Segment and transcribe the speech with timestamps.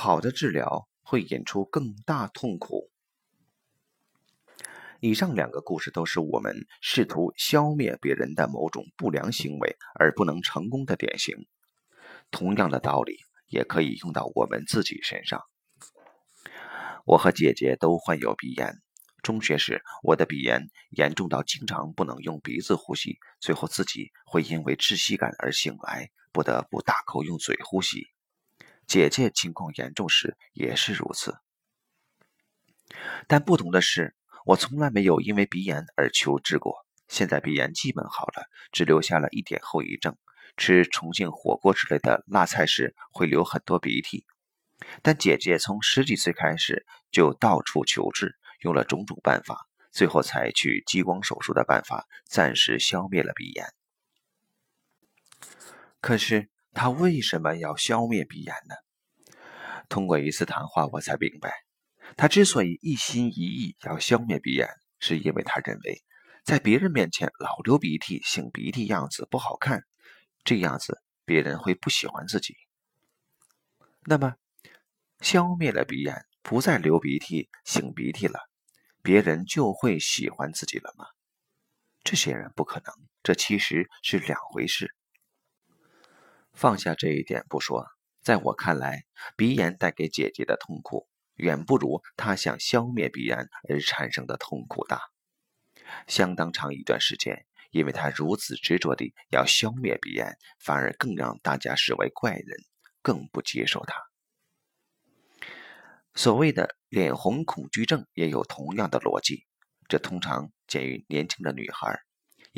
[0.00, 2.88] 好的治疗会引出更大痛苦。
[5.00, 11.34] 以上两个故事都是我们试图消灭别人的某种不良行为而不能成功的典型。
[12.30, 13.16] 同样的道理
[13.48, 15.42] 也可以用到我们自己身上。
[17.04, 18.80] 我和姐姐都患有鼻炎。
[19.24, 28.06] 中学时，我的鼻炎严重到经常不能用鼻子呼吸，最后自己会因为窒息感而醒来，不得不大口用嘴呼吸。
[28.88, 31.36] 姐姐情况严重时也是如此。
[33.26, 34.16] 但不同的是，
[34.46, 36.74] 我从来没有因为鼻炎而求治过。
[37.06, 40.16] 现在鼻炎基本好了，只留下了一点后遗症。
[40.56, 44.26] 吃重庆火锅之类的辣菜时会流很多鼻涕。
[45.02, 53.66] 但姐姐从十几岁开始就到处求治，用了种种办法，最后采取激光手术的办法，暂时消灭了鼻炎。
[56.00, 59.34] 可是他为什么要消灭鼻炎呢？
[59.88, 61.52] 通过一次谈话，我才明白，
[62.16, 64.68] 他之所以一心一意要消灭鼻炎，
[65.00, 66.04] 是因为他认为，
[66.44, 69.82] 在别人面前老流鼻涕、擤鼻涕样子不好看，
[70.44, 72.54] 这样子别人会不喜欢自己。
[74.04, 74.36] 那么。
[75.20, 78.38] 消灭了鼻炎，不再流鼻涕、擤鼻涕了，
[79.02, 81.06] 别人就会喜欢自己了吗？
[82.04, 82.94] 这显然不可能。
[83.24, 84.94] 这其实是两回事。
[86.58, 87.86] 放下这一点不说，
[88.20, 89.04] 在我看来，
[89.36, 91.06] 鼻炎带给姐姐的痛苦，
[91.36, 95.00] 远不如她想消灭鼻炎而产生的痛苦大。
[96.08, 102.56] 相当长一段时间，因为她如此执着地要消灭鼻炎，反而更让大家视为怪人，
[103.02, 103.94] 更不接受她。
[106.16, 109.46] 所谓的脸红恐惧症也有同样的逻辑，
[109.86, 112.00] 这通常见于年轻的女孩，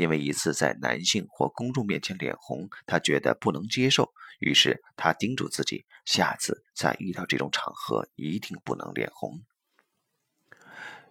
[0.00, 9.42] 因为一次在男性或公众面前脸红，她觉得不能接受，于是她叮嘱自己，下次再遇到这种场合一定不能脸红。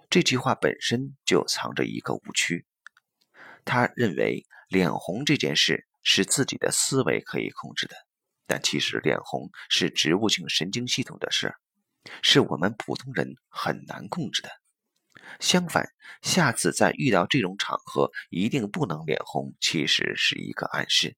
[0.10, 2.66] 这句话本身就藏着一个误区，
[3.64, 7.96] 他认为脸红这件事是自己的思维可以控制的，
[8.48, 11.54] 但其实脸红是植物性神经系统的事。
[12.24, 14.50] 是我们普通人很难控制的。
[15.40, 15.90] 相反，
[16.22, 21.16] 下次再遇到这种场合，一定不能脸红，其实是一个暗示。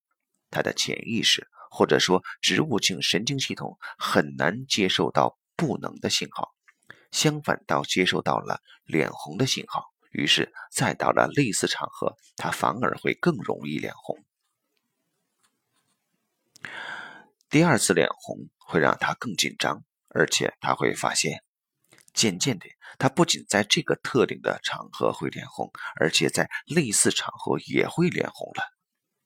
[0.50, 6.52] 他的潜意识或者说植物性神经系统很难接受到不能的信号，
[7.12, 9.86] 相反倒接受到了脸红的信号。
[10.12, 14.24] 于是，再到了类似场合，他反而会更容易脸红。
[17.50, 19.84] 第二次脸红会让他更紧张。
[20.14, 21.42] 而且他会发现，
[22.14, 22.66] 渐渐的，
[22.98, 28.64] 他不仅在这个特定的场合会脸红，而且在类似场合也会脸红了。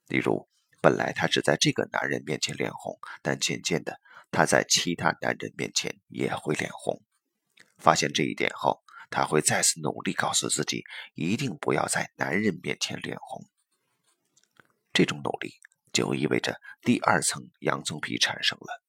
[0.07, 0.47] 例如，
[0.81, 3.99] 本来他只在这个男人面前脸红，但渐渐的，
[4.31, 7.01] 他在其他男人面前也会脸红。
[7.77, 10.83] 发现这一点后，他会再次努力告诉自己，
[11.13, 13.45] 一定不要在男人面前脸红。
[14.93, 15.55] 这种努力
[15.91, 18.84] 就意味着第二层洋葱皮产生了。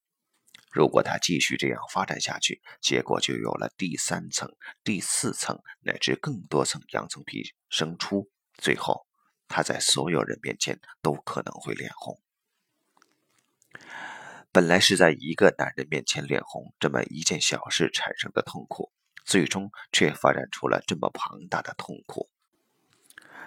[0.71, 9.07] 如果他继续这样发展下去，结果就有了第三层、第四层乃至更多层洋葱皮生出，最后
[9.47, 12.19] 他在所有人面前都可能会脸红。
[14.51, 18.91] 本来是在一个男人面前脸红这么一件小事产生的痛苦，
[19.23, 22.29] 最终却发展出了这么庞大的痛苦。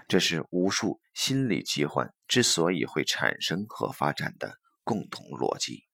[0.09, 5.85] 这是无数心理疾患之所以会产生和发展的共同逻辑。